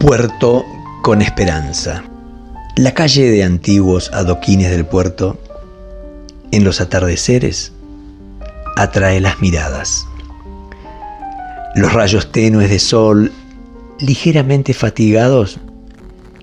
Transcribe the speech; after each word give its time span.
Puerto 0.00 0.64
con 1.02 1.20
esperanza. 1.20 2.02
La 2.74 2.94
calle 2.94 3.30
de 3.30 3.44
antiguos 3.44 4.10
adoquines 4.14 4.70
del 4.70 4.86
puerto, 4.86 5.38
en 6.52 6.64
los 6.64 6.80
atardeceres, 6.80 7.74
atrae 8.78 9.20
las 9.20 9.42
miradas. 9.42 10.06
Los 11.74 11.92
rayos 11.92 12.32
tenues 12.32 12.70
de 12.70 12.78
sol, 12.78 13.30
ligeramente 13.98 14.72
fatigados, 14.72 15.60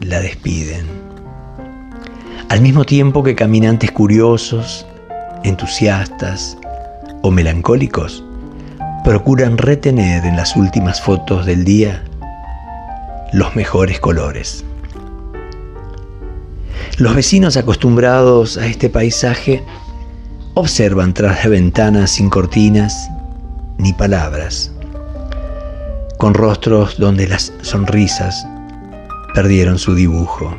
la 0.00 0.20
despiden. 0.20 0.86
Al 2.48 2.62
mismo 2.62 2.86
tiempo 2.86 3.22
que 3.22 3.34
caminantes 3.34 3.92
curiosos, 3.92 4.86
entusiastas 5.44 6.56
o 7.20 7.30
melancólicos 7.30 8.24
procuran 9.04 9.58
retener 9.58 10.24
en 10.24 10.36
las 10.36 10.56
últimas 10.56 11.02
fotos 11.02 11.44
del 11.44 11.64
día 11.64 12.02
los 13.32 13.56
mejores 13.56 13.98
colores. 13.98 14.64
Los 16.98 17.14
vecinos 17.14 17.56
acostumbrados 17.56 18.58
a 18.58 18.66
este 18.66 18.90
paisaje 18.90 19.64
observan 20.54 21.14
tras 21.14 21.42
de 21.42 21.48
ventanas 21.48 22.10
sin 22.10 22.28
cortinas 22.28 23.08
ni 23.78 23.94
palabras, 23.94 24.70
con 26.18 26.34
rostros 26.34 26.98
donde 26.98 27.26
las 27.26 27.52
sonrisas 27.62 28.46
perdieron 29.34 29.78
su 29.78 29.94
dibujo. 29.94 30.54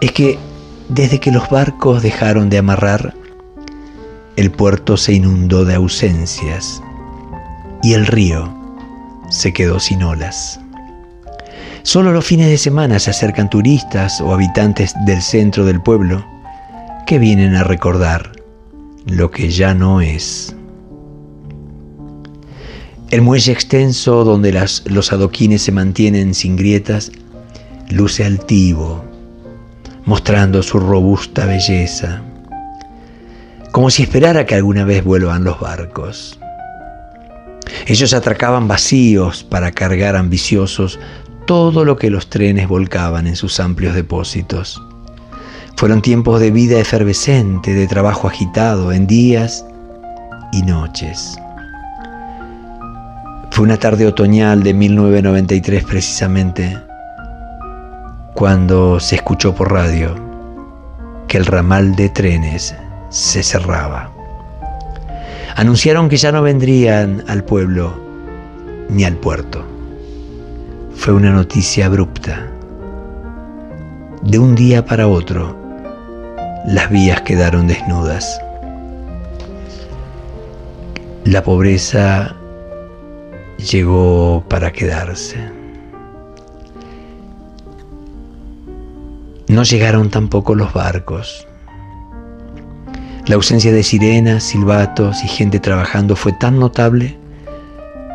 Es 0.00 0.12
que 0.12 0.38
desde 0.88 1.18
que 1.18 1.32
los 1.32 1.48
barcos 1.50 2.02
dejaron 2.02 2.48
de 2.48 2.58
amarrar, 2.58 3.14
el 4.36 4.50
puerto 4.52 4.96
se 4.96 5.14
inundó 5.14 5.64
de 5.64 5.74
ausencias 5.74 6.80
y 7.82 7.94
el 7.94 8.06
río 8.06 8.52
se 9.30 9.52
quedó 9.52 9.80
sin 9.80 10.02
olas. 10.04 10.60
Solo 11.84 12.12
los 12.12 12.24
fines 12.24 12.48
de 12.48 12.58
semana 12.58 12.98
se 12.98 13.10
acercan 13.10 13.50
turistas 13.50 14.20
o 14.20 14.32
habitantes 14.32 14.94
del 15.04 15.20
centro 15.20 15.64
del 15.64 15.82
pueblo 15.82 16.24
que 17.06 17.18
vienen 17.18 17.56
a 17.56 17.64
recordar 17.64 18.32
lo 19.06 19.30
que 19.30 19.50
ya 19.50 19.74
no 19.74 20.00
es. 20.00 20.54
El 23.10 23.20
muelle 23.20 23.52
extenso 23.52 24.24
donde 24.24 24.52
los 24.86 25.12
adoquines 25.12 25.62
se 25.62 25.72
mantienen 25.72 26.34
sin 26.34 26.56
grietas 26.56 27.10
luce 27.90 28.24
altivo, 28.24 29.04
mostrando 30.06 30.62
su 30.62 30.78
robusta 30.78 31.44
belleza, 31.44 32.22
como 33.72 33.90
si 33.90 34.04
esperara 34.04 34.46
que 34.46 34.54
alguna 34.54 34.84
vez 34.84 35.04
vuelvan 35.04 35.44
los 35.44 35.60
barcos. 35.60 36.38
Ellos 37.86 38.14
atracaban 38.14 38.68
vacíos 38.68 39.44
para 39.44 39.72
cargar 39.72 40.16
ambiciosos 40.16 40.98
todo 41.52 41.84
lo 41.84 41.98
que 41.98 42.08
los 42.08 42.30
trenes 42.30 42.66
volcaban 42.66 43.26
en 43.26 43.36
sus 43.36 43.60
amplios 43.60 43.94
depósitos. 43.94 44.82
Fueron 45.76 46.00
tiempos 46.00 46.40
de 46.40 46.50
vida 46.50 46.78
efervescente, 46.78 47.74
de 47.74 47.86
trabajo 47.86 48.26
agitado, 48.26 48.90
en 48.90 49.06
días 49.06 49.62
y 50.50 50.62
noches. 50.62 51.38
Fue 53.50 53.64
una 53.66 53.76
tarde 53.76 54.06
otoñal 54.06 54.62
de 54.62 54.72
1993 54.72 55.84
precisamente, 55.84 56.78
cuando 58.32 58.98
se 58.98 59.16
escuchó 59.16 59.54
por 59.54 59.72
radio 59.72 60.14
que 61.28 61.36
el 61.36 61.44
ramal 61.44 61.94
de 61.96 62.08
trenes 62.08 62.74
se 63.10 63.42
cerraba. 63.42 64.10
Anunciaron 65.54 66.08
que 66.08 66.16
ya 66.16 66.32
no 66.32 66.40
vendrían 66.40 67.22
al 67.28 67.44
pueblo 67.44 68.00
ni 68.88 69.04
al 69.04 69.16
puerto. 69.16 69.71
Fue 70.94 71.14
una 71.14 71.32
noticia 71.32 71.86
abrupta. 71.86 72.48
De 74.22 74.38
un 74.38 74.54
día 74.54 74.84
para 74.84 75.08
otro, 75.08 75.56
las 76.66 76.90
vías 76.90 77.22
quedaron 77.22 77.66
desnudas. 77.66 78.40
La 81.24 81.42
pobreza 81.42 82.36
llegó 83.58 84.44
para 84.48 84.72
quedarse. 84.72 85.38
No 89.48 89.64
llegaron 89.64 90.08
tampoco 90.08 90.54
los 90.54 90.72
barcos. 90.72 91.46
La 93.26 93.34
ausencia 93.34 93.72
de 93.72 93.82
sirenas, 93.82 94.44
silbatos 94.44 95.24
y 95.24 95.28
gente 95.28 95.58
trabajando 95.58 96.14
fue 96.16 96.32
tan 96.32 96.58
notable 96.58 97.21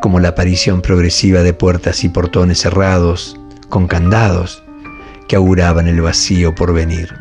como 0.00 0.18
la 0.18 0.30
aparición 0.30 0.80
progresiva 0.80 1.42
de 1.42 1.52
puertas 1.52 2.04
y 2.04 2.08
portones 2.08 2.60
cerrados 2.60 3.38
con 3.68 3.86
candados 3.86 4.62
que 5.28 5.36
auguraban 5.36 5.86
el 5.86 6.00
vacío 6.00 6.54
por 6.54 6.72
venir. 6.72 7.14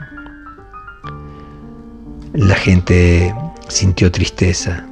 La 2.33 2.55
gente 2.55 3.33
sintió 3.67 4.11
tristeza, 4.11 4.85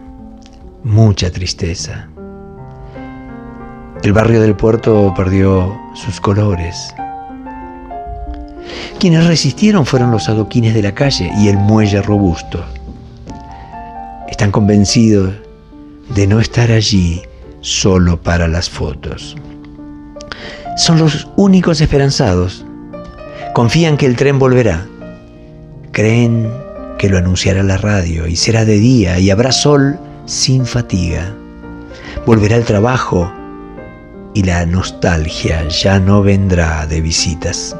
mucha 0.83 1.31
tristeza. 1.31 2.09
El 4.03 4.13
barrio 4.13 4.41
del 4.41 4.55
puerto 4.55 5.13
perdió 5.15 5.75
sus 5.95 6.19
colores. 6.21 6.93
Quienes 8.99 9.25
resistieron 9.25 9.85
fueron 9.85 10.11
los 10.11 10.29
adoquines 10.29 10.73
de 10.73 10.81
la 10.81 10.93
calle 10.93 11.31
y 11.37 11.47
el 11.47 11.57
muelle 11.57 12.01
robusto. 12.01 12.63
Están 14.27 14.51
convencidos 14.51 15.33
de 16.13 16.27
no 16.27 16.39
estar 16.39 16.71
allí 16.71 17.21
solo 17.62 18.22
para 18.22 18.47
las 18.47 18.69
fotos. 18.69 19.35
Son 20.78 21.00
los 21.00 21.28
únicos 21.35 21.81
esperanzados. 21.81 22.66
Confían 23.53 23.97
que 23.97 24.06
el 24.06 24.16
tren 24.16 24.40
volverá. 24.40 24.85
Creen 25.91 26.51
que 27.00 27.09
lo 27.09 27.17
anunciará 27.17 27.63
la 27.63 27.78
radio 27.78 28.28
y 28.28 28.35
será 28.35 28.66
de 28.66 28.78
día 28.78 29.19
y 29.19 29.31
habrá 29.31 29.51
sol 29.51 29.97
sin 30.25 30.66
fatiga. 30.66 31.34
Volverá 32.25 32.57
el 32.57 32.66
trabajo 32.66 33.31
y 34.34 34.44
la 34.44 34.66
nostalgia 34.66 35.67
ya 35.67 36.00
no 36.00 36.22
vendrá 36.22 36.85
de 36.85 37.01
visitas. 37.01 37.75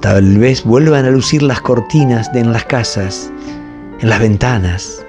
Tal 0.00 0.38
vez 0.38 0.64
vuelvan 0.64 1.06
a 1.06 1.10
lucir 1.10 1.42
las 1.42 1.60
cortinas 1.60 2.30
de 2.32 2.40
en 2.40 2.52
las 2.52 2.64
casas, 2.64 3.32
en 4.00 4.10
las 4.10 4.20
ventanas, 4.20 5.04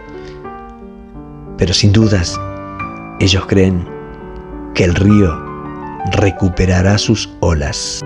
pero 1.58 1.74
sin 1.74 1.92
dudas 1.92 2.40
ellos 3.20 3.46
creen 3.48 3.86
que 4.74 4.86
el 4.86 4.96
río 4.96 5.38
recuperará 6.14 6.98
sus 6.98 7.30
olas. 7.42 8.02